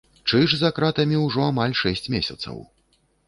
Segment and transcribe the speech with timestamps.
[0.29, 2.57] Чыж за кратамі ўжо амаль шэсць месяцаў.